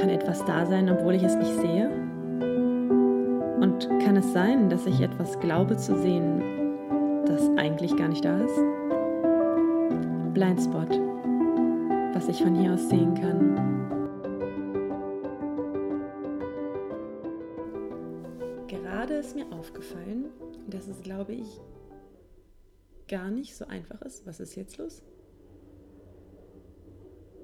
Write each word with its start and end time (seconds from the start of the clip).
Kann 0.00 0.08
etwas 0.08 0.44
da 0.44 0.66
sein, 0.66 0.90
obwohl 0.90 1.14
ich 1.14 1.22
es 1.22 1.36
nicht 1.36 1.54
sehe? 1.60 1.90
Und 3.60 3.88
kann 4.04 4.16
es 4.16 4.32
sein, 4.32 4.68
dass 4.68 4.86
ich 4.86 5.00
etwas 5.00 5.38
glaube 5.38 5.76
zu 5.76 5.96
sehen, 5.96 6.42
das 7.26 7.48
eigentlich 7.56 7.96
gar 7.96 8.08
nicht 8.08 8.24
da 8.24 8.40
ist? 8.40 8.60
Blindspot, 10.34 10.90
was 12.14 12.28
ich 12.28 12.42
von 12.42 12.54
hier 12.54 12.72
aus 12.72 12.88
sehen 12.88 13.14
kann. 13.14 13.56
Gerade 18.66 19.14
ist 19.14 19.36
mir 19.36 19.46
aufgefallen, 19.52 20.26
dass 20.68 20.88
es, 20.88 21.02
glaube 21.02 21.32
ich, 21.32 21.60
gar 23.08 23.30
nicht 23.30 23.54
so 23.54 23.66
einfach 23.66 24.00
ist. 24.02 24.26
Was 24.26 24.40
ist 24.40 24.56
jetzt 24.56 24.78
los? 24.78 25.02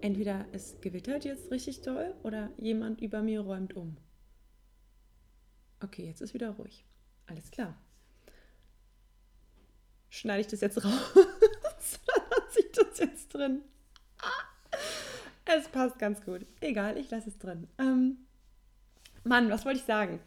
Entweder 0.00 0.46
es 0.52 0.80
gewittert 0.80 1.24
jetzt 1.24 1.50
richtig 1.50 1.80
toll 1.80 2.14
oder 2.22 2.50
jemand 2.56 3.00
über 3.00 3.22
mir 3.22 3.40
räumt 3.40 3.74
um. 3.74 3.96
Okay, 5.80 6.06
jetzt 6.06 6.20
ist 6.20 6.34
wieder 6.34 6.50
ruhig. 6.50 6.84
Alles 7.26 7.50
klar. 7.50 7.76
Schneide 10.10 10.40
ich 10.40 10.46
das 10.46 10.60
jetzt 10.60 10.84
raus? 10.84 11.12
lasse 12.48 12.60
ich 12.60 12.72
das 12.72 12.98
jetzt 12.98 13.34
drin? 13.34 13.62
Es 15.44 15.68
passt 15.68 15.98
ganz 15.98 16.22
gut. 16.22 16.46
Egal, 16.60 16.98
ich 16.98 17.10
lasse 17.10 17.28
es 17.30 17.38
drin. 17.38 17.68
Ähm, 17.78 18.18
Mann, 19.24 19.50
was 19.50 19.64
wollte 19.64 19.78
ich 19.78 19.84
sagen? 19.84 20.20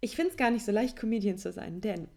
Ich 0.00 0.16
finde 0.16 0.30
es 0.30 0.36
gar 0.36 0.50
nicht 0.50 0.64
so 0.64 0.72
leicht, 0.72 0.96
Comedian 0.96 1.38
zu 1.38 1.52
sein, 1.52 1.80
denn 1.80 2.08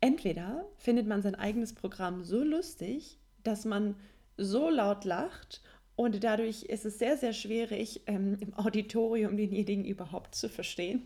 entweder 0.00 0.66
findet 0.76 1.06
man 1.06 1.22
sein 1.22 1.34
eigenes 1.34 1.74
Programm 1.74 2.24
so 2.24 2.42
lustig, 2.42 3.18
dass 3.44 3.64
man 3.64 3.96
so 4.36 4.70
laut 4.70 5.04
lacht 5.04 5.62
und 5.94 6.24
dadurch 6.24 6.64
ist 6.64 6.84
es 6.84 6.98
sehr, 6.98 7.16
sehr 7.16 7.32
schwierig, 7.32 8.02
ähm, 8.06 8.36
im 8.40 8.54
Auditorium 8.54 9.36
denjenigen 9.36 9.84
überhaupt 9.84 10.34
zu 10.34 10.48
verstehen. 10.48 11.04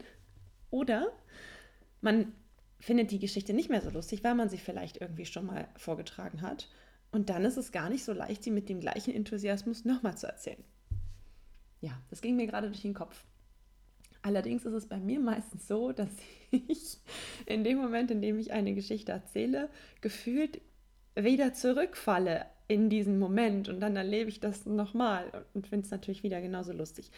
Oder 0.70 1.12
man 2.00 2.32
findet 2.78 3.10
die 3.10 3.18
Geschichte 3.18 3.52
nicht 3.52 3.68
mehr 3.68 3.80
so 3.80 3.90
lustig, 3.90 4.22
weil 4.22 4.34
man 4.34 4.48
sie 4.48 4.58
vielleicht 4.58 5.00
irgendwie 5.00 5.26
schon 5.26 5.46
mal 5.46 5.68
vorgetragen 5.76 6.42
hat. 6.42 6.68
Und 7.10 7.30
dann 7.30 7.44
ist 7.44 7.56
es 7.56 7.72
gar 7.72 7.88
nicht 7.88 8.04
so 8.04 8.12
leicht, 8.12 8.44
sie 8.44 8.50
mit 8.50 8.68
dem 8.68 8.80
gleichen 8.80 9.14
Enthusiasmus 9.14 9.84
nochmal 9.84 10.16
zu 10.16 10.26
erzählen. 10.26 10.62
Ja, 11.80 12.00
das 12.10 12.20
ging 12.20 12.36
mir 12.36 12.46
gerade 12.46 12.68
durch 12.68 12.82
den 12.82 12.94
Kopf. 12.94 13.24
Allerdings 14.22 14.64
ist 14.64 14.72
es 14.72 14.86
bei 14.86 14.98
mir 14.98 15.20
meistens 15.20 15.68
so, 15.68 15.92
dass 15.92 16.10
ich 16.50 16.98
in 17.46 17.64
dem 17.64 17.78
Moment, 17.78 18.10
in 18.10 18.22
dem 18.22 18.38
ich 18.38 18.52
eine 18.52 18.74
Geschichte 18.74 19.12
erzähle, 19.12 19.68
gefühlt 20.00 20.60
wieder 21.14 21.54
zurückfalle 21.54 22.46
in 22.68 22.90
diesen 22.90 23.18
Moment 23.18 23.68
und 23.68 23.80
dann 23.80 23.96
erlebe 23.96 24.28
ich 24.28 24.40
das 24.40 24.66
nochmal 24.66 25.44
und 25.54 25.66
finde 25.66 25.84
es 25.84 25.90
natürlich 25.90 26.22
wieder 26.22 26.40
genauso 26.40 26.72
lustig. 26.72 27.10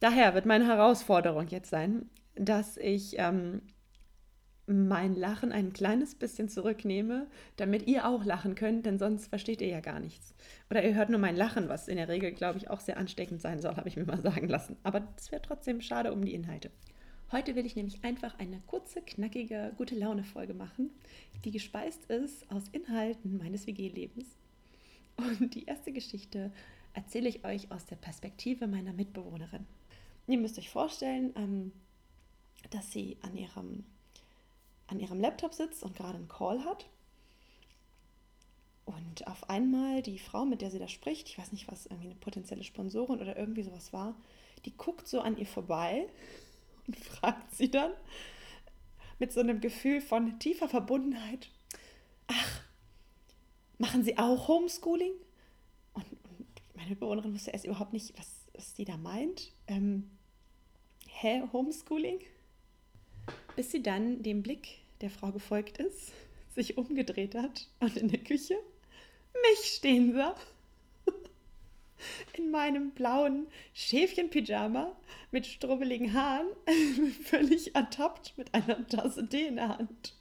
Daher 0.00 0.34
wird 0.34 0.46
meine 0.46 0.66
Herausforderung 0.66 1.48
jetzt 1.48 1.70
sein, 1.70 2.08
dass 2.34 2.76
ich 2.76 3.16
ähm, 3.18 3.62
mein 4.66 5.16
Lachen 5.16 5.50
ein 5.50 5.72
kleines 5.72 6.14
bisschen 6.14 6.48
zurücknehme, 6.48 7.26
damit 7.56 7.86
ihr 7.86 8.06
auch 8.06 8.24
lachen 8.24 8.54
könnt, 8.54 8.86
denn 8.86 8.98
sonst 8.98 9.28
versteht 9.28 9.60
ihr 9.60 9.68
ja 9.68 9.80
gar 9.80 9.98
nichts. 9.98 10.34
Oder 10.70 10.84
ihr 10.84 10.94
hört 10.94 11.08
nur 11.08 11.18
mein 11.18 11.36
Lachen, 11.36 11.68
was 11.68 11.88
in 11.88 11.96
der 11.96 12.08
Regel, 12.08 12.32
glaube 12.32 12.58
ich, 12.58 12.68
auch 12.68 12.80
sehr 12.80 12.98
ansteckend 12.98 13.40
sein 13.40 13.60
soll, 13.60 13.76
habe 13.76 13.88
ich 13.88 13.96
mir 13.96 14.04
mal 14.04 14.20
sagen 14.20 14.48
lassen. 14.48 14.76
Aber 14.82 15.00
das 15.00 15.32
wäre 15.32 15.42
trotzdem 15.42 15.80
schade 15.80 16.12
um 16.12 16.24
die 16.24 16.34
Inhalte. 16.34 16.70
Heute 17.32 17.56
will 17.56 17.66
ich 17.66 17.76
nämlich 17.76 18.04
einfach 18.04 18.38
eine 18.38 18.60
kurze, 18.66 19.02
knackige, 19.02 19.72
gute 19.76 19.94
Laune-Folge 19.94 20.54
machen, 20.54 20.90
die 21.44 21.50
gespeist 21.50 22.06
ist 22.06 22.50
aus 22.50 22.68
Inhalten 22.72 23.36
meines 23.36 23.66
WG-Lebens. 23.66 24.37
Und 25.18 25.54
die 25.54 25.64
erste 25.64 25.92
Geschichte 25.92 26.52
erzähle 26.94 27.28
ich 27.28 27.44
euch 27.44 27.70
aus 27.70 27.84
der 27.86 27.96
Perspektive 27.96 28.66
meiner 28.66 28.92
Mitbewohnerin. 28.92 29.66
Ihr 30.26 30.38
müsst 30.38 30.58
euch 30.58 30.70
vorstellen, 30.70 31.32
ähm, 31.36 31.72
dass 32.70 32.92
sie 32.92 33.18
an 33.22 33.36
ihrem 33.36 33.84
an 34.88 35.00
ihrem 35.00 35.20
Laptop 35.20 35.54
sitzt 35.54 35.82
und 35.82 35.94
gerade 35.94 36.16
einen 36.16 36.28
Call 36.28 36.64
hat. 36.64 36.86
Und 38.86 39.26
auf 39.26 39.50
einmal 39.50 40.00
die 40.00 40.18
Frau, 40.18 40.46
mit 40.46 40.62
der 40.62 40.70
sie 40.70 40.78
da 40.78 40.88
spricht, 40.88 41.28
ich 41.28 41.38
weiß 41.38 41.52
nicht, 41.52 41.70
was 41.70 41.86
irgendwie 41.86 42.08
eine 42.08 42.18
potenzielle 42.18 42.64
Sponsorin 42.64 43.20
oder 43.20 43.36
irgendwie 43.36 43.62
sowas 43.62 43.92
war, 43.92 44.16
die 44.64 44.74
guckt 44.76 45.06
so 45.06 45.20
an 45.20 45.36
ihr 45.36 45.46
vorbei 45.46 46.08
und 46.86 46.96
fragt 47.04 47.54
sie 47.54 47.70
dann 47.70 47.92
mit 49.18 49.32
so 49.32 49.40
einem 49.40 49.60
Gefühl 49.60 50.00
von 50.00 50.38
tiefer 50.38 50.68
Verbundenheit, 50.68 51.50
machen 53.78 54.04
Sie 54.04 54.18
auch 54.18 54.48
Homeschooling? 54.48 55.12
Und, 55.94 56.04
meine 56.74 56.94
Bewohnerin 56.94 57.34
wusste 57.34 57.50
erst 57.50 57.64
überhaupt 57.64 57.92
nicht, 57.92 58.16
was, 58.18 58.46
was 58.54 58.74
die 58.74 58.84
da 58.84 58.96
meint. 58.96 59.52
Ähm, 59.66 60.10
hä, 61.06 61.42
Homeschooling? 61.52 62.20
bis 63.58 63.72
sie 63.72 63.82
dann 63.82 64.22
dem 64.22 64.44
Blick 64.44 64.68
der 65.00 65.10
Frau 65.10 65.32
gefolgt 65.32 65.78
ist, 65.78 66.12
sich 66.54 66.78
umgedreht 66.78 67.34
hat 67.34 67.66
und 67.80 67.96
in 67.96 68.06
der 68.06 68.20
Küche 68.20 68.54
mich 69.50 69.68
stehen 69.68 70.12
sah. 70.12 70.36
In 72.36 72.52
meinem 72.52 72.92
blauen 72.92 73.48
Schäfchen-Pyjama 73.74 74.94
mit 75.32 75.44
strubbeligen 75.44 76.12
Haaren, 76.12 76.46
völlig 77.24 77.74
ertappt 77.74 78.38
mit 78.38 78.54
einer 78.54 78.86
Tasse 78.86 79.28
Tee 79.28 79.46
in 79.46 79.56
der 79.56 79.76
Hand. 79.76 80.14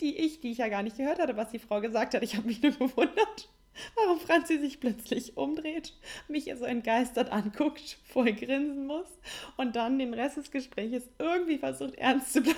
Die 0.00 0.16
ich, 0.16 0.40
die 0.40 0.52
ich 0.52 0.58
ja 0.58 0.68
gar 0.68 0.82
nicht 0.82 0.96
gehört 0.96 1.18
hatte, 1.18 1.36
was 1.36 1.50
die 1.50 1.58
Frau 1.58 1.80
gesagt 1.80 2.14
hat. 2.14 2.22
Ich 2.22 2.36
habe 2.36 2.46
mich 2.46 2.62
nur 2.62 2.72
gewundert, 2.72 3.48
warum 3.94 4.20
Franzi 4.20 4.58
sich 4.58 4.80
plötzlich 4.80 5.36
umdreht, 5.36 5.94
mich 6.28 6.52
so 6.56 6.64
entgeistert 6.64 7.30
anguckt, 7.30 7.98
voll 8.04 8.32
grinsen 8.32 8.86
muss 8.86 9.08
und 9.56 9.76
dann 9.76 9.98
den 9.98 10.14
Rest 10.14 10.36
des 10.36 10.50
Gesprächs 10.50 11.08
irgendwie 11.18 11.58
versucht 11.58 11.94
ernst 11.96 12.32
zu 12.32 12.42
bleiben, 12.42 12.56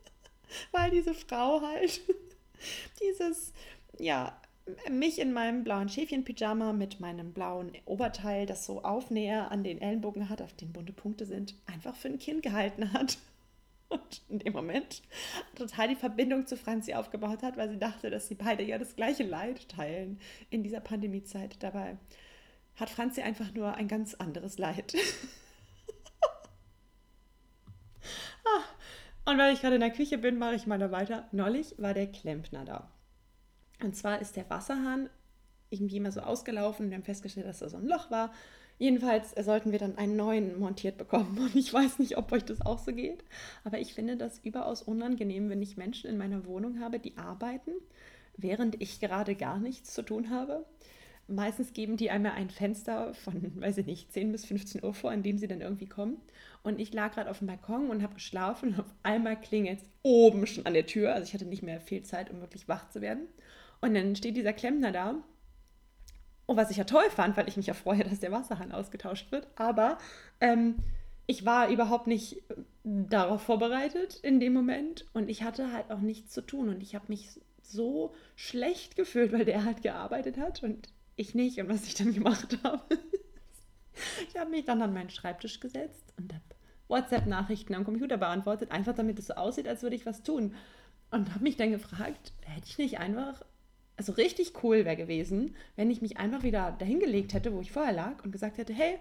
weil 0.72 0.90
diese 0.90 1.14
Frau 1.14 1.60
halt 1.60 2.00
dieses, 3.00 3.52
ja, 3.98 4.40
mich 4.90 5.20
in 5.20 5.32
meinem 5.32 5.62
blauen 5.62 5.88
Schäfchen-Pyjama 5.88 6.72
mit 6.72 6.98
meinem 6.98 7.32
blauen 7.32 7.72
Oberteil, 7.84 8.46
das 8.46 8.66
so 8.66 8.82
Aufnäher 8.82 9.50
an 9.52 9.62
den 9.62 9.80
Ellenbogen 9.80 10.28
hat, 10.28 10.42
auf 10.42 10.52
den 10.54 10.72
bunte 10.72 10.92
Punkte 10.92 11.24
sind, 11.24 11.54
einfach 11.66 11.94
für 11.94 12.08
ein 12.08 12.18
Kind 12.18 12.42
gehalten 12.42 12.92
hat. 12.92 13.18
Und 13.88 14.22
in 14.28 14.38
dem 14.40 14.52
Moment 14.52 15.02
total 15.54 15.88
die 15.88 15.96
Verbindung 15.96 16.46
zu 16.46 16.56
Franzi 16.56 16.94
aufgebaut 16.94 17.42
hat, 17.42 17.56
weil 17.56 17.70
sie 17.70 17.78
dachte, 17.78 18.10
dass 18.10 18.28
sie 18.28 18.34
beide 18.34 18.62
ja 18.64 18.78
das 18.78 18.96
gleiche 18.96 19.24
Leid 19.24 19.68
teilen 19.68 20.20
in 20.50 20.62
dieser 20.62 20.80
Pandemiezeit. 20.80 21.62
Dabei 21.62 21.96
hat 22.76 22.90
Franzi 22.90 23.22
einfach 23.22 23.52
nur 23.54 23.74
ein 23.74 23.88
ganz 23.88 24.14
anderes 24.14 24.58
Leid. 24.58 24.94
ah, 28.44 29.30
und 29.30 29.38
weil 29.38 29.54
ich 29.54 29.60
gerade 29.60 29.76
in 29.76 29.80
der 29.80 29.90
Küche 29.90 30.18
bin, 30.18 30.38
mache 30.38 30.54
ich 30.54 30.66
mal 30.66 30.78
da 30.78 30.90
weiter. 30.90 31.28
Neulich 31.32 31.74
war 31.78 31.94
der 31.94 32.06
Klempner 32.06 32.64
da. 32.64 32.90
Und 33.82 33.96
zwar 33.96 34.20
ist 34.20 34.36
der 34.36 34.48
Wasserhahn 34.50 35.10
irgendwie 35.70 36.00
mal 36.00 36.12
so 36.12 36.20
ausgelaufen 36.20 36.86
und 36.86 36.90
wir 36.90 36.96
haben 36.96 37.04
festgestellt, 37.04 37.46
dass 37.46 37.58
da 37.58 37.68
so 37.68 37.76
ein 37.76 37.86
Loch 37.86 38.10
war. 38.10 38.32
Jedenfalls 38.78 39.32
sollten 39.32 39.72
wir 39.72 39.78
dann 39.78 39.96
einen 39.96 40.16
neuen 40.16 40.58
montiert 40.58 40.98
bekommen. 40.98 41.38
Und 41.40 41.56
ich 41.56 41.72
weiß 41.72 41.98
nicht, 41.98 42.18
ob 42.18 42.32
euch 42.32 42.44
das 42.44 42.60
auch 42.60 42.78
so 42.78 42.92
geht, 42.92 43.24
aber 43.64 43.78
ich 43.78 43.94
finde 43.94 44.16
das 44.16 44.38
überaus 44.40 44.82
unangenehm, 44.82 45.48
wenn 45.48 45.62
ich 45.62 45.76
Menschen 45.76 46.10
in 46.10 46.18
meiner 46.18 46.44
Wohnung 46.46 46.80
habe, 46.80 46.98
die 46.98 47.16
arbeiten, 47.16 47.72
während 48.36 48.80
ich 48.80 49.00
gerade 49.00 49.34
gar 49.34 49.58
nichts 49.58 49.94
zu 49.94 50.02
tun 50.02 50.30
habe. 50.30 50.66
Meistens 51.28 51.72
geben 51.72 51.96
die 51.96 52.10
einmal 52.10 52.32
ein 52.32 52.50
Fenster 52.50 53.12
von, 53.14 53.60
weiß 53.60 53.78
ich 53.78 53.86
nicht, 53.86 54.12
10 54.12 54.30
bis 54.30 54.44
15 54.44 54.84
Uhr 54.84 54.94
vor, 54.94 55.12
in 55.12 55.24
dem 55.24 55.38
sie 55.38 55.48
dann 55.48 55.60
irgendwie 55.60 55.88
kommen. 55.88 56.18
Und 56.62 56.78
ich 56.78 56.92
lag 56.92 57.14
gerade 57.14 57.30
auf 57.30 57.38
dem 57.38 57.48
Balkon 57.48 57.90
und 57.90 58.02
habe 58.02 58.14
geschlafen 58.14 58.70
und 58.70 58.80
auf 58.80 58.94
einmal 59.02 59.40
klingelt 59.40 59.80
es 59.80 59.88
oben 60.02 60.46
schon 60.46 60.66
an 60.66 60.74
der 60.74 60.86
Tür. 60.86 61.14
Also 61.14 61.26
ich 61.26 61.34
hatte 61.34 61.46
nicht 61.46 61.62
mehr 61.62 61.80
viel 61.80 62.02
Zeit, 62.04 62.30
um 62.30 62.40
wirklich 62.40 62.68
wach 62.68 62.88
zu 62.90 63.00
werden. 63.00 63.26
Und 63.80 63.94
dann 63.94 64.14
steht 64.14 64.36
dieser 64.36 64.52
Klempner 64.52 64.92
da 64.92 65.16
und 66.46 66.56
was 66.56 66.70
ich 66.70 66.76
ja 66.76 66.84
toll 66.84 67.08
fand, 67.10 67.36
weil 67.36 67.48
ich 67.48 67.56
mich 67.56 67.66
ja 67.66 67.74
freue, 67.74 68.04
dass 68.04 68.20
der 68.20 68.32
Wasserhahn 68.32 68.72
ausgetauscht 68.72 69.30
wird. 69.32 69.48
Aber 69.56 69.98
ähm, 70.40 70.76
ich 71.26 71.44
war 71.44 71.68
überhaupt 71.68 72.06
nicht 72.06 72.48
äh, 72.50 72.54
darauf 72.84 73.42
vorbereitet 73.42 74.20
in 74.22 74.40
dem 74.40 74.52
Moment 74.52 75.06
und 75.12 75.28
ich 75.28 75.42
hatte 75.42 75.72
halt 75.72 75.90
auch 75.90 76.00
nichts 76.00 76.32
zu 76.32 76.40
tun 76.40 76.68
und 76.68 76.82
ich 76.82 76.94
habe 76.94 77.06
mich 77.08 77.40
so 77.62 78.14
schlecht 78.36 78.94
gefühlt, 78.94 79.32
weil 79.32 79.44
der 79.44 79.64
halt 79.64 79.82
gearbeitet 79.82 80.38
hat 80.38 80.62
und 80.62 80.88
ich 81.16 81.34
nicht. 81.34 81.58
Und 81.58 81.68
was 81.68 81.86
ich 81.86 81.94
dann 81.94 82.14
gemacht 82.14 82.58
habe, 82.64 82.98
ich 84.28 84.38
habe 84.38 84.50
mich 84.50 84.64
dann 84.64 84.82
an 84.82 84.94
meinen 84.94 85.10
Schreibtisch 85.10 85.58
gesetzt 85.58 86.14
und 86.16 86.32
habe 86.32 86.44
WhatsApp-Nachrichten 86.88 87.74
am 87.74 87.84
Computer 87.84 88.16
beantwortet, 88.16 88.70
einfach 88.70 88.94
damit 88.94 89.18
es 89.18 89.26
so 89.26 89.34
aussieht, 89.34 89.66
als 89.66 89.82
würde 89.82 89.96
ich 89.96 90.06
was 90.06 90.22
tun. 90.22 90.54
Und 91.10 91.30
habe 91.34 91.42
mich 91.42 91.56
dann 91.56 91.70
gefragt, 91.70 92.32
hätte 92.42 92.66
ich 92.66 92.78
nicht 92.78 92.98
einfach 92.98 93.42
also 93.96 94.12
richtig 94.12 94.62
cool 94.62 94.84
wäre 94.84 94.96
gewesen, 94.96 95.54
wenn 95.74 95.90
ich 95.90 96.02
mich 96.02 96.18
einfach 96.18 96.42
wieder 96.42 96.76
dahingelegt 96.78 97.34
hätte, 97.34 97.52
wo 97.52 97.60
ich 97.60 97.72
vorher 97.72 97.92
lag 97.92 98.24
und 98.24 98.32
gesagt 98.32 98.58
hätte, 98.58 98.72
hey, 98.72 98.98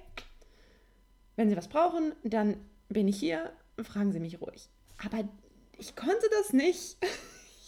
wenn 1.35 1.49
Sie 1.49 1.57
was 1.57 1.67
brauchen, 1.67 2.13
dann 2.23 2.57
bin 2.87 3.07
ich 3.07 3.17
hier, 3.17 3.51
fragen 3.81 4.13
Sie 4.13 4.19
mich 4.19 4.39
ruhig. 4.41 4.69
Aber 5.03 5.27
ich 5.77 5.95
konnte 5.95 6.27
das 6.39 6.53
nicht. 6.53 6.97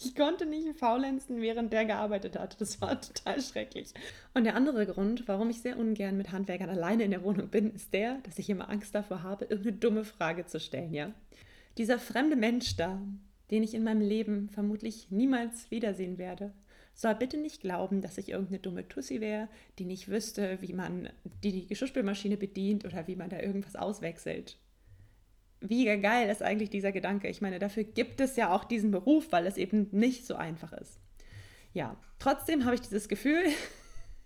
Ich 0.00 0.14
konnte 0.14 0.46
nicht 0.46 0.78
faulenzen, 0.78 1.40
während 1.40 1.72
der 1.72 1.84
gearbeitet 1.84 2.38
hat. 2.38 2.60
Das 2.60 2.80
war 2.80 3.00
total 3.00 3.42
schrecklich. 3.42 3.92
Und 4.32 4.44
der 4.44 4.54
andere 4.54 4.86
Grund, 4.86 5.26
warum 5.26 5.50
ich 5.50 5.60
sehr 5.60 5.76
ungern 5.76 6.16
mit 6.16 6.30
Handwerkern 6.30 6.70
alleine 6.70 7.02
in 7.02 7.10
der 7.10 7.24
Wohnung 7.24 7.48
bin, 7.48 7.74
ist 7.74 7.92
der, 7.92 8.18
dass 8.22 8.38
ich 8.38 8.48
immer 8.48 8.70
Angst 8.70 8.94
davor 8.94 9.24
habe, 9.24 9.46
irgendeine 9.46 9.76
dumme 9.78 10.04
Frage 10.04 10.46
zu 10.46 10.60
stellen, 10.60 10.94
ja? 10.94 11.10
Dieser 11.78 11.98
fremde 11.98 12.36
Mensch 12.36 12.76
da, 12.76 13.02
den 13.50 13.64
ich 13.64 13.74
in 13.74 13.82
meinem 13.82 14.00
Leben 14.00 14.48
vermutlich 14.50 15.10
niemals 15.10 15.68
wiedersehen 15.72 16.16
werde, 16.16 16.52
soll 17.00 17.14
bitte 17.14 17.36
nicht 17.36 17.60
glauben, 17.60 18.00
dass 18.00 18.18
ich 18.18 18.30
irgendeine 18.30 18.58
dumme 18.58 18.88
Tussi 18.88 19.20
wäre, 19.20 19.48
die 19.78 19.84
nicht 19.84 20.08
wüsste, 20.08 20.60
wie 20.60 20.72
man 20.72 21.10
die, 21.42 21.52
die 21.52 21.66
Geschirrspülmaschine 21.66 22.36
bedient 22.36 22.84
oder 22.84 23.06
wie 23.06 23.16
man 23.16 23.30
da 23.30 23.40
irgendwas 23.40 23.76
auswechselt 23.76 24.58
wie 25.60 25.84
geil 26.00 26.28
ist 26.30 26.42
eigentlich 26.42 26.70
dieser 26.70 26.92
Gedanke? 26.92 27.28
Ich 27.28 27.40
meine, 27.40 27.58
dafür 27.58 27.84
gibt 27.84 28.20
es 28.20 28.36
ja 28.36 28.54
auch 28.54 28.64
diesen 28.64 28.90
Beruf, 28.90 29.32
weil 29.32 29.46
es 29.46 29.56
eben 29.56 29.88
nicht 29.90 30.26
so 30.26 30.36
einfach 30.36 30.72
ist. 30.72 31.00
Ja, 31.72 31.96
trotzdem 32.18 32.64
habe 32.64 32.74
ich 32.74 32.80
dieses 32.80 33.08
Gefühl 33.08 33.44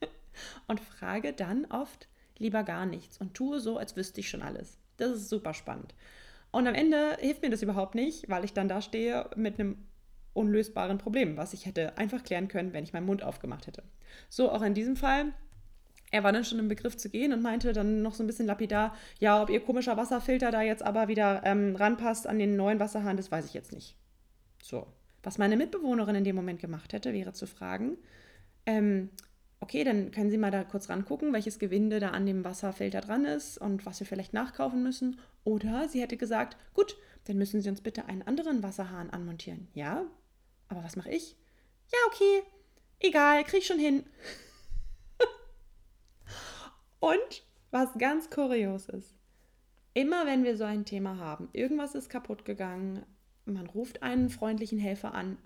und 0.67 0.81
frage 0.81 1.33
dann 1.33 1.65
oft 1.67 2.09
lieber 2.39 2.65
gar 2.65 2.87
nichts 2.87 3.19
und 3.19 3.35
tue 3.35 3.61
so, 3.61 3.79
als 3.79 3.97
wüsste 3.97 4.21
ich 4.21 4.29
schon 4.29 4.43
alles. 4.43 4.79
Das 4.97 5.13
ist 5.13 5.29
super 5.29 5.55
spannend. 5.55 5.95
Und 6.51 6.67
am 6.67 6.75
Ende 6.75 7.17
hilft 7.21 7.43
mir 7.43 7.51
das 7.51 7.63
überhaupt 7.63 7.95
nicht, 7.95 8.29
weil 8.29 8.45
ich 8.45 8.53
dann 8.53 8.69
da 8.69 8.83
stehe 8.83 9.31
mit 9.37 9.59
einem 9.59 9.79
unlösbaren 10.35 10.99
Problem, 10.99 11.37
was 11.37 11.53
ich 11.53 11.67
hätte 11.67 11.99
einfach 11.99 12.23
klären 12.23 12.49
können, 12.49 12.73
wenn 12.73 12.85
ich 12.85 12.93
meinen 12.93 13.07
Mund 13.07 13.23
aufgemacht 13.23 13.67
hätte. 13.67 13.83
So 14.29 14.51
auch 14.51 14.63
in 14.63 14.75
diesem 14.75 14.97
Fall 14.97 15.33
er 16.13 16.23
war 16.23 16.33
dann 16.33 16.45
schon 16.45 16.59
im 16.59 16.69
Begriff 16.69 16.97
zu 16.97 17.09
gehen 17.09 17.33
und 17.33 17.43
meinte 17.43 17.73
dann 17.73 18.03
noch 18.03 18.15
so 18.15 18.23
ein 18.23 18.27
bisschen 18.27 18.47
lapidar, 18.47 18.95
ja, 19.19 19.43
ob 19.43 19.49
ihr 19.49 19.61
komischer 19.61 19.97
Wasserfilter 19.97 20.51
da 20.51 20.61
jetzt 20.61 20.83
aber 20.83 21.09
wieder 21.09 21.41
ähm, 21.45 21.75
ranpasst 21.75 22.27
an 22.27 22.39
den 22.39 22.55
neuen 22.55 22.79
Wasserhahn, 22.79 23.17
das 23.17 23.33
weiß 23.33 23.47
ich 23.47 23.55
jetzt 23.55 23.73
nicht. 23.73 23.97
So. 24.63 24.87
Was 25.23 25.39
meine 25.39 25.57
Mitbewohnerin 25.57 26.17
in 26.17 26.25
dem 26.25 26.37
Moment 26.37 26.61
gemacht 26.61 26.93
hätte, 26.93 27.15
wäre 27.15 27.33
zu 27.33 27.47
fragen, 27.47 27.97
ähm, 28.67 29.09
okay, 29.61 29.85
dann 29.85 30.11
können 30.11 30.31
Sie 30.31 30.37
mal 30.37 30.51
da 30.51 30.65
kurz 30.65 30.91
rangucken, 30.91 31.33
welches 31.33 31.59
Gewinde 31.59 31.99
da 31.99 32.11
an 32.11 32.27
dem 32.27 32.45
Wasserfilter 32.45 33.01
dran 33.01 33.25
ist 33.25 33.57
und 33.57 33.87
was 33.87 33.99
wir 34.01 34.07
vielleicht 34.07 34.35
nachkaufen 34.35 34.83
müssen. 34.83 35.19
Oder 35.45 35.89
sie 35.89 36.03
hätte 36.03 36.19
gesagt, 36.19 36.59
gut, 36.75 36.97
dann 37.25 37.39
müssen 37.39 37.63
Sie 37.63 37.71
uns 37.71 37.81
bitte 37.81 38.05
einen 38.07 38.23
anderen 38.23 38.63
Wasserhahn 38.63 39.11
anmontieren. 39.11 39.69
Ja, 39.73 40.05
aber 40.73 40.85
was 40.85 40.97
mache 40.97 41.11
ich? 41.11 41.37
Ja, 41.93 41.99
okay, 42.07 42.43
egal, 43.01 43.45
krieg 43.45 43.61
ich 43.61 43.67
schon 43.67 43.79
hin. 43.79 44.05
Und 47.01 47.45
was 47.71 47.91
ganz 47.99 48.31
kurios 48.31 48.89
ist, 48.89 49.15
immer 49.95 50.27
wenn 50.27 50.45
wir 50.45 50.57
so 50.57 50.65
ein 50.65 50.87
Thema 50.87 51.19
haben, 51.19 51.51
irgendwas 51.53 51.95
ist 51.95 52.09
kaputt 52.09 52.45
gegangen, 52.45 53.05
man 53.45 53.67
ruft 53.67 54.03
einen 54.03 54.31
freundlichen 54.31 54.79
Helfer 54.79 55.15
an, 55.15 55.37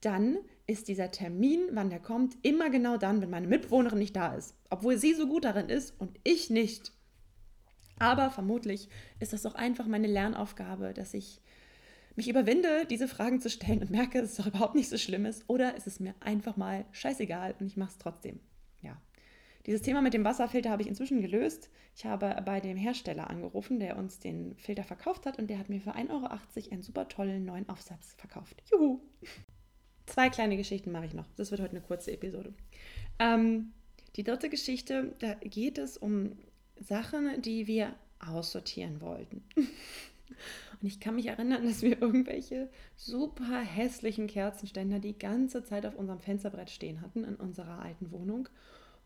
dann 0.00 0.38
ist 0.66 0.88
dieser 0.88 1.10
Termin, 1.10 1.68
wann 1.72 1.90
der 1.90 2.00
kommt, 2.00 2.36
immer 2.42 2.70
genau 2.70 2.96
dann, 2.96 3.20
wenn 3.20 3.30
meine 3.30 3.46
Mitbewohnerin 3.46 3.98
nicht 3.98 4.16
da 4.16 4.34
ist. 4.34 4.56
Obwohl 4.70 4.96
sie 4.96 5.14
so 5.14 5.26
gut 5.26 5.44
darin 5.44 5.68
ist 5.68 5.94
und 6.00 6.18
ich 6.24 6.50
nicht. 6.50 6.92
Aber 7.98 8.30
vermutlich 8.30 8.88
ist 9.20 9.32
das 9.32 9.42
doch 9.42 9.54
einfach 9.54 9.86
meine 9.86 10.08
Lernaufgabe, 10.08 10.94
dass 10.94 11.14
ich 11.14 11.40
mich 12.16 12.28
überwinde, 12.28 12.86
diese 12.88 13.08
Fragen 13.08 13.40
zu 13.40 13.50
stellen 13.50 13.80
und 13.80 13.90
merke, 13.90 14.20
dass 14.20 14.32
es 14.32 14.36
doch 14.36 14.46
überhaupt 14.46 14.74
nicht 14.74 14.88
so 14.88 14.98
schlimm 14.98 15.26
ist. 15.26 15.44
Oder 15.48 15.76
ist 15.76 15.86
es 15.86 16.00
mir 16.00 16.14
einfach 16.20 16.56
mal 16.56 16.84
scheißegal 16.92 17.54
und 17.58 17.66
ich 17.66 17.76
mache 17.76 17.90
es 17.90 17.98
trotzdem. 17.98 18.40
Ja. 18.80 19.00
Dieses 19.66 19.82
Thema 19.82 20.02
mit 20.02 20.12
dem 20.12 20.24
Wasserfilter 20.24 20.70
habe 20.70 20.82
ich 20.82 20.88
inzwischen 20.88 21.20
gelöst. 21.20 21.70
Ich 21.94 22.04
habe 22.04 22.40
bei 22.44 22.60
dem 22.60 22.76
Hersteller 22.76 23.30
angerufen, 23.30 23.78
der 23.78 23.96
uns 23.96 24.18
den 24.18 24.56
Filter 24.56 24.82
verkauft 24.82 25.26
hat 25.26 25.38
und 25.38 25.48
der 25.48 25.58
hat 25.58 25.68
mir 25.68 25.80
für 25.80 25.94
1,80 25.94 26.10
Euro 26.10 26.28
einen 26.70 26.82
super 26.82 27.08
tollen 27.08 27.44
neuen 27.44 27.68
Aufsatz 27.68 28.14
verkauft. 28.18 28.62
Juhu! 28.70 29.00
Zwei 30.06 30.30
kleine 30.30 30.56
Geschichten 30.56 30.90
mache 30.90 31.06
ich 31.06 31.14
noch. 31.14 31.26
Das 31.36 31.50
wird 31.52 31.60
heute 31.60 31.72
eine 31.72 31.80
kurze 31.80 32.12
Episode. 32.12 32.52
Ähm, 33.18 33.72
die 34.16 34.24
dritte 34.24 34.48
Geschichte, 34.48 35.14
da 35.20 35.34
geht 35.34 35.78
es 35.78 35.96
um 35.96 36.36
Sachen, 36.76 37.40
die 37.40 37.66
wir 37.66 37.94
aussortieren 38.18 39.00
wollten. 39.00 39.44
Und 40.82 40.88
ich 40.88 40.98
kann 40.98 41.14
mich 41.14 41.26
erinnern, 41.26 41.64
dass 41.64 41.82
wir 41.82 42.00
irgendwelche 42.02 42.68
super 42.96 43.60
hässlichen 43.60 44.26
Kerzenständer 44.26 44.98
die 44.98 45.18
ganze 45.18 45.64
Zeit 45.64 45.86
auf 45.86 45.94
unserem 45.94 46.20
Fensterbrett 46.20 46.70
stehen 46.70 47.00
hatten 47.00 47.24
in 47.24 47.36
unserer 47.36 47.78
alten 47.78 48.10
Wohnung. 48.10 48.48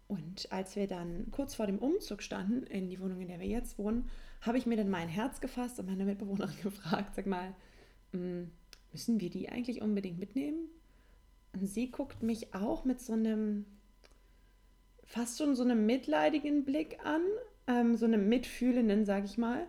Und 0.08 0.50
als 0.52 0.76
wir 0.76 0.86
dann 0.86 1.30
kurz 1.32 1.54
vor 1.54 1.66
dem 1.66 1.78
Umzug 1.78 2.22
standen 2.22 2.62
in 2.64 2.88
die 2.88 3.00
Wohnung, 3.00 3.20
in 3.20 3.28
der 3.28 3.40
wir 3.40 3.46
jetzt 3.46 3.76
wohnen, 3.76 4.08
habe 4.40 4.56
ich 4.56 4.66
mir 4.66 4.76
dann 4.76 4.88
mein 4.88 5.08
Herz 5.08 5.40
gefasst 5.40 5.78
und 5.78 5.86
meine 5.86 6.04
Mitbewohnerin 6.04 6.56
gefragt, 6.62 7.14
sag 7.14 7.26
mal, 7.26 7.54
mm, 8.12 8.44
müssen 8.92 9.20
wir 9.20 9.30
die 9.30 9.48
eigentlich 9.48 9.82
unbedingt 9.82 10.18
mitnehmen? 10.18 10.68
Und 11.52 11.66
sie 11.66 11.90
guckt 11.90 12.22
mich 12.22 12.54
auch 12.54 12.84
mit 12.84 13.00
so 13.00 13.14
einem, 13.14 13.66
fast 15.04 15.38
schon 15.38 15.56
so 15.56 15.64
einem 15.64 15.86
mitleidigen 15.86 16.64
Blick 16.64 16.98
an, 17.04 17.22
ähm, 17.66 17.96
so 17.96 18.06
einem 18.06 18.28
mitfühlenden, 18.28 19.04
sag 19.04 19.24
ich 19.24 19.38
mal, 19.38 19.66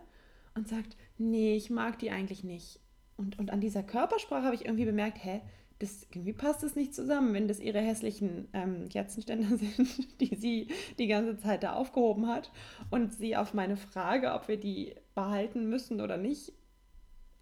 und 0.54 0.68
sagt, 0.68 0.96
nee, 1.18 1.56
ich 1.56 1.70
mag 1.70 1.98
die 1.98 2.10
eigentlich 2.10 2.44
nicht. 2.44 2.80
Und, 3.16 3.38
und 3.38 3.50
an 3.50 3.60
dieser 3.60 3.82
Körpersprache 3.82 4.44
habe 4.44 4.54
ich 4.54 4.64
irgendwie 4.64 4.84
bemerkt, 4.84 5.24
hä, 5.24 5.40
das, 5.80 6.06
irgendwie 6.10 6.32
passt 6.32 6.64
es 6.64 6.74
nicht 6.74 6.94
zusammen, 6.94 7.34
wenn 7.34 7.46
das 7.46 7.60
ihre 7.60 7.80
hässlichen 7.80 8.48
ähm, 8.52 8.88
Kerzenständer 8.88 9.56
sind, 9.56 10.20
die 10.20 10.34
sie 10.34 10.68
die 10.98 11.06
ganze 11.06 11.36
Zeit 11.36 11.62
da 11.62 11.74
aufgehoben 11.74 12.26
hat 12.26 12.50
und 12.90 13.12
sie 13.12 13.36
auf 13.36 13.54
meine 13.54 13.76
Frage, 13.76 14.32
ob 14.32 14.48
wir 14.48 14.58
die 14.58 14.94
behalten 15.14 15.68
müssen 15.68 16.00
oder 16.00 16.16
nicht, 16.16 16.52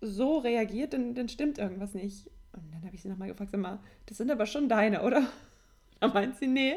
so 0.00 0.38
reagiert, 0.38 0.92
dann, 0.92 1.14
dann 1.14 1.28
stimmt 1.28 1.58
irgendwas 1.58 1.94
nicht. 1.94 2.30
Und 2.52 2.72
dann 2.72 2.84
habe 2.84 2.94
ich 2.94 3.02
sie 3.02 3.08
nochmal 3.08 3.28
gefragt, 3.28 3.50
sag 3.50 3.60
mal, 3.60 3.80
das 4.06 4.18
sind 4.18 4.30
aber 4.30 4.46
schon 4.46 4.68
deine, 4.68 5.02
oder? 5.02 5.26
Da 5.98 6.08
meint 6.08 6.36
sie, 6.36 6.46
nee, 6.46 6.76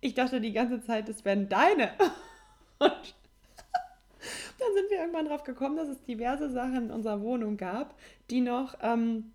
ich 0.00 0.14
dachte 0.14 0.40
die 0.40 0.52
ganze 0.52 0.80
Zeit, 0.80 1.08
das 1.08 1.24
wären 1.24 1.48
deine. 1.48 1.90
Und 2.78 3.15
sind 4.76 4.90
wir 4.90 4.98
irgendwann 4.98 5.26
drauf 5.26 5.42
gekommen, 5.42 5.76
dass 5.76 5.88
es 5.88 6.02
diverse 6.04 6.50
Sachen 6.50 6.86
in 6.86 6.90
unserer 6.90 7.20
Wohnung 7.20 7.56
gab, 7.56 7.98
die 8.30 8.40
noch... 8.40 8.76
Ähm, 8.82 9.32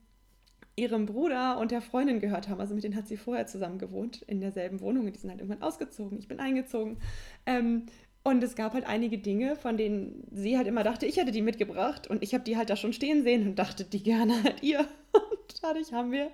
ihrem 0.78 1.06
Bruder 1.06 1.60
und 1.60 1.72
der 1.72 1.82
Freundin 1.82 2.20
gehört 2.20 2.48
haben. 2.48 2.60
Also 2.60 2.74
mit 2.74 2.84
denen 2.84 2.96
hat 2.96 3.08
sie 3.08 3.18
vorher 3.18 3.46
zusammen 3.46 3.78
gewohnt 3.78 4.22
in 4.24 4.40
derselben 4.40 4.80
Wohnung 4.80 5.06
und 5.06 5.14
die 5.14 5.20
sind 5.20 5.30
halt 5.30 5.42
irgendwann 5.42 5.62
ausgezogen. 5.62 6.18
Ich 6.18 6.28
bin 6.28 6.40
eingezogen. 6.40 6.98
Ähm, 7.46 7.88
und 8.24 8.44
es 8.44 8.56
gab 8.56 8.74
halt 8.74 8.86
einige 8.86 9.18
Dinge, 9.18 9.56
von 9.56 9.78
denen 9.78 10.28
sie 10.32 10.56
halt 10.56 10.68
immer 10.68 10.84
dachte, 10.84 11.08
ich 11.08 11.18
hätte 11.18 11.32
die 11.32 11.42
mitgebracht 11.42 12.08
und 12.08 12.22
ich 12.22 12.34
habe 12.34 12.44
die 12.44 12.56
halt 12.56 12.70
da 12.70 12.76
schon 12.76 12.94
stehen 12.94 13.24
sehen 13.24 13.48
und 13.48 13.58
dachte, 13.58 13.84
die 13.84 14.04
gerne 14.04 14.44
halt 14.44 14.62
ihr. 14.62 14.80
Und 15.14 15.64
dadurch 15.64 15.92
haben 15.92 16.12
wir 16.14 16.32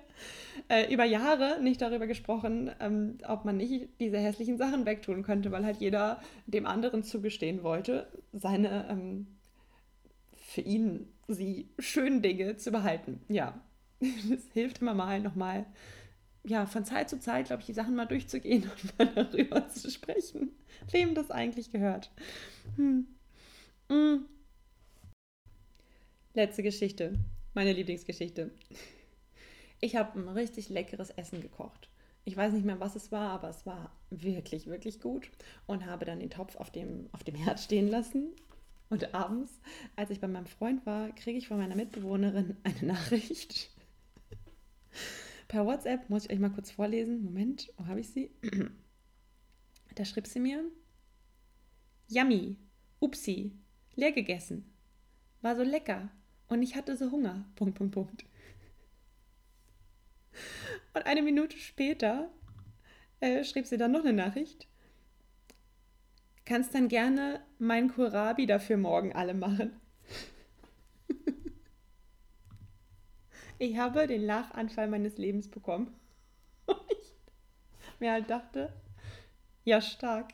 äh, 0.68 0.92
über 0.92 1.04
Jahre 1.04 1.60
nicht 1.60 1.82
darüber 1.82 2.06
gesprochen, 2.06 2.70
ähm, 2.78 3.18
ob 3.26 3.44
man 3.44 3.56
nicht 3.56 3.88
diese 3.98 4.18
hässlichen 4.18 4.58
Sachen 4.58 4.86
wegtun 4.86 5.24
könnte, 5.24 5.50
weil 5.50 5.64
halt 5.64 5.78
jeder 5.78 6.20
dem 6.46 6.66
anderen 6.66 7.02
zugestehen 7.02 7.64
wollte, 7.64 8.06
seine 8.38 8.88
ähm, 8.88 9.26
für 10.48 10.62
ihn 10.62 11.12
sie 11.28 11.68
schönen 11.78 12.22
Dinge 12.22 12.56
zu 12.56 12.70
behalten. 12.70 13.20
Ja, 13.28 13.60
es 14.00 14.50
hilft 14.52 14.80
immer 14.80 14.94
mal 14.94 15.20
nochmal, 15.20 15.66
ja, 16.44 16.66
von 16.66 16.84
Zeit 16.84 17.10
zu 17.10 17.20
Zeit, 17.20 17.46
glaube 17.46 17.60
ich, 17.60 17.66
die 17.66 17.74
Sachen 17.74 17.94
mal 17.94 18.06
durchzugehen 18.06 18.62
und 18.82 18.98
mal 18.98 19.06
darüber 19.14 19.68
zu 19.68 19.90
sprechen, 19.90 20.52
wem 20.90 21.14
das 21.14 21.30
eigentlich 21.30 21.70
gehört. 21.70 22.10
Hm. 22.76 23.06
Hm. 23.90 24.24
Letzte 26.34 26.62
Geschichte, 26.62 27.18
meine 27.54 27.72
Lieblingsgeschichte. 27.72 28.50
Ich 29.80 29.96
habe 29.96 30.18
ein 30.18 30.28
richtig 30.28 30.68
leckeres 30.68 31.10
Essen 31.10 31.40
gekocht. 31.40 31.88
Ich 32.28 32.36
weiß 32.36 32.52
nicht 32.52 32.66
mehr, 32.66 32.78
was 32.78 32.94
es 32.94 33.10
war, 33.10 33.30
aber 33.30 33.48
es 33.48 33.64
war 33.64 33.90
wirklich, 34.10 34.66
wirklich 34.66 35.00
gut 35.00 35.30
und 35.66 35.86
habe 35.86 36.04
dann 36.04 36.20
den 36.20 36.28
Topf 36.28 36.56
auf 36.56 36.70
dem, 36.70 37.08
auf 37.12 37.24
dem 37.24 37.34
Herd 37.34 37.58
stehen 37.58 37.88
lassen. 37.88 38.32
Und 38.90 39.14
abends, 39.14 39.58
als 39.96 40.10
ich 40.10 40.20
bei 40.20 40.28
meinem 40.28 40.44
Freund 40.44 40.84
war, 40.84 41.10
kriege 41.12 41.38
ich 41.38 41.48
von 41.48 41.56
meiner 41.56 41.74
Mitbewohnerin 41.74 42.58
eine 42.64 42.92
Nachricht 42.92 43.70
Per 45.48 45.64
WhatsApp 45.64 46.10
muss 46.10 46.26
ich 46.26 46.32
euch 46.32 46.38
mal 46.38 46.50
kurz 46.50 46.70
vorlesen. 46.70 47.24
Moment, 47.24 47.72
wo 47.78 47.86
habe 47.86 48.00
ich 48.00 48.10
sie? 48.10 48.30
Da 49.94 50.04
schrieb 50.04 50.26
sie 50.26 50.38
mir: 50.38 50.62
Yummy, 52.08 52.56
upsi, 53.00 53.52
leer 53.96 54.12
gegessen. 54.12 54.70
War 55.40 55.56
so 55.56 55.62
lecker 55.62 56.10
und 56.48 56.62
ich 56.62 56.76
hatte 56.76 56.94
so 56.94 57.10
Hunger. 57.10 57.46
Punkt, 57.56 57.78
Punkt, 57.78 57.94
Punkt. 57.94 58.24
Und 60.94 61.06
eine 61.06 61.22
Minute 61.22 61.56
später 61.56 62.30
äh, 63.20 63.44
schrieb 63.44 63.66
sie 63.66 63.76
dann 63.76 63.92
noch 63.92 64.00
eine 64.00 64.12
Nachricht. 64.12 64.66
Kannst 66.44 66.74
dann 66.74 66.88
gerne 66.88 67.42
mein 67.58 67.88
Kohlrabi 67.88 68.46
dafür 68.46 68.76
morgen 68.76 69.12
alle 69.12 69.34
machen. 69.34 69.78
Ich 73.60 73.76
habe 73.76 74.06
den 74.06 74.22
Lachanfall 74.22 74.86
meines 74.86 75.18
Lebens 75.18 75.48
bekommen. 75.48 75.92
Und 76.66 76.78
ich 76.90 77.14
mir 77.98 78.12
halt 78.12 78.30
dachte, 78.30 78.72
ja, 79.64 79.80
stark. 79.80 80.32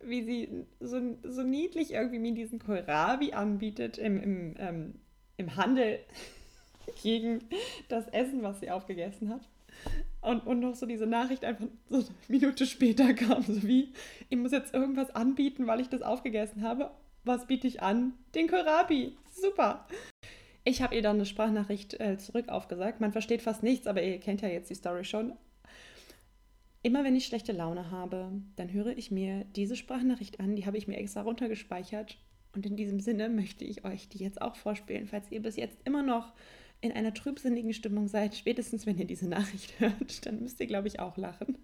Wie 0.00 0.24
sie 0.24 0.66
so, 0.80 1.16
so 1.22 1.44
niedlich 1.44 1.92
irgendwie 1.92 2.18
mir 2.18 2.34
diesen 2.34 2.58
Kohlrabi 2.58 3.32
anbietet 3.32 3.96
im, 3.98 4.20
im, 4.20 4.54
ähm, 4.58 5.00
im 5.36 5.54
Handel. 5.54 6.00
Gegen 7.02 7.40
das 7.88 8.08
Essen, 8.08 8.42
was 8.42 8.60
sie 8.60 8.70
aufgegessen 8.70 9.30
hat. 9.30 9.42
Und, 10.20 10.46
und 10.46 10.60
noch 10.60 10.74
so 10.74 10.86
diese 10.86 11.06
Nachricht 11.06 11.44
einfach 11.44 11.66
so 11.88 11.96
eine 11.96 12.06
Minute 12.28 12.66
später 12.66 13.12
kam, 13.14 13.42
so 13.42 13.62
wie, 13.64 13.92
ich 14.28 14.38
muss 14.38 14.52
jetzt 14.52 14.72
irgendwas 14.72 15.14
anbieten, 15.14 15.66
weil 15.66 15.80
ich 15.80 15.88
das 15.88 16.02
aufgegessen 16.02 16.62
habe. 16.62 16.90
Was 17.24 17.46
biete 17.46 17.66
ich 17.66 17.82
an? 17.82 18.14
Den 18.34 18.48
Kohlrabi. 18.48 19.16
Super. 19.32 19.86
Ich 20.64 20.80
habe 20.80 20.94
ihr 20.94 21.02
dann 21.02 21.16
eine 21.16 21.26
Sprachnachricht 21.26 21.98
äh, 22.00 22.18
zurück 22.18 22.48
aufgesagt. 22.48 23.00
Man 23.00 23.12
versteht 23.12 23.42
fast 23.42 23.62
nichts, 23.62 23.86
aber 23.86 24.02
ihr 24.02 24.18
kennt 24.18 24.42
ja 24.42 24.48
jetzt 24.48 24.70
die 24.70 24.74
Story 24.74 25.04
schon. 25.04 25.32
Immer 26.82 27.04
wenn 27.04 27.16
ich 27.16 27.26
schlechte 27.26 27.52
Laune 27.52 27.90
habe, 27.90 28.30
dann 28.56 28.72
höre 28.72 28.96
ich 28.96 29.10
mir 29.10 29.44
diese 29.56 29.76
Sprachnachricht 29.76 30.40
an. 30.40 30.56
Die 30.56 30.66
habe 30.66 30.78
ich 30.78 30.88
mir 30.88 30.96
extra 30.96 31.22
runtergespeichert. 31.22 32.16
Und 32.54 32.66
in 32.66 32.76
diesem 32.76 33.00
Sinne 33.00 33.28
möchte 33.28 33.64
ich 33.64 33.84
euch 33.84 34.08
die 34.08 34.18
jetzt 34.18 34.42
auch 34.42 34.56
vorspielen, 34.56 35.06
falls 35.06 35.30
ihr 35.30 35.40
bis 35.40 35.56
jetzt 35.56 35.78
immer 35.84 36.02
noch 36.02 36.32
in 36.82 36.92
einer 36.92 37.14
trübsinnigen 37.14 37.72
Stimmung 37.72 38.08
seid, 38.08 38.34
spätestens 38.34 38.84
wenn 38.86 38.98
ihr 38.98 39.06
diese 39.06 39.28
Nachricht 39.28 39.72
hört, 39.80 40.26
dann 40.26 40.40
müsst 40.40 40.60
ihr, 40.60 40.66
glaube 40.66 40.88
ich, 40.88 41.00
auch 41.00 41.16
lachen. 41.16 41.56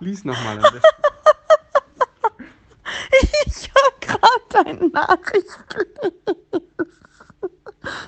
Lies 0.00 0.24
nochmal 0.24 0.64
am 0.64 0.72
besten. 0.72 0.88
Ich 3.46 3.70
habe 3.70 3.96
gerade 4.00 4.70
eine 4.70 4.88
Nachricht 4.88 5.68
gelesen. 5.68 6.40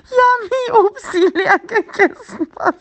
Yummy, 0.09 0.87
Upsi, 0.87 1.31
leer 1.35 1.59
gegessen, 1.59 2.47
lecker. 2.47 2.73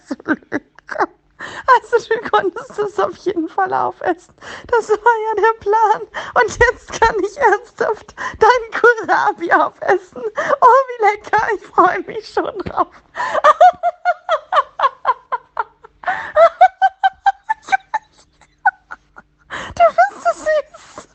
Also 2.13 2.15
du 2.15 2.31
konntest 2.31 2.79
es 2.79 2.99
auf 2.99 3.17
jeden 3.19 3.49
Fall 3.49 3.73
aufessen. 3.73 4.35
Das 4.69 4.89
war 4.89 4.97
ja 4.97 5.35
der 5.37 5.59
Plan. 5.61 6.03
Und 6.35 6.59
jetzt 6.59 7.01
kann 7.01 7.17
ich 7.23 7.37
ernsthaft 7.37 8.15
deinen 8.39 8.71
Kurabi 8.81 9.53
aufessen. 9.53 10.23
Oh, 10.61 10.67
wie 10.67 11.05
lecker. 11.05 11.47
Ich 11.55 11.67
freue 11.67 12.01
mich 12.03 12.29
schon 12.29 12.59
drauf. 12.59 12.89
Du 19.75 19.85
bist 19.89 20.25
so 20.25 20.45
süß. 20.45 21.09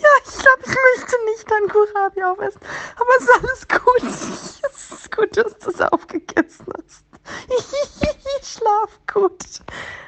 Ja, 0.00 0.08
ich 0.24 0.38
glaube, 0.38 0.62
ich 0.62 0.76
möchte 0.98 1.24
nicht 1.24 1.50
deinen 1.50 1.68
Kurabi 1.68 2.22
aufessen. 2.22 2.60
Aber 2.96 3.10
es 3.18 3.24
ist 3.24 3.34
alles 3.34 3.68
gut. 3.68 4.02
Es 4.70 4.90
ist 4.92 5.14
gut, 5.16 5.36
dass 5.36 5.58
du 5.58 5.70
es 5.70 5.80
aufgegessen 5.80 6.66
hast. 6.76 7.04
Schlaf 8.42 8.98
gut. 9.12 9.44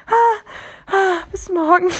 Ah, 0.07 0.93
ah, 0.93 1.17
bis 1.31 1.49
morgen. 1.49 1.91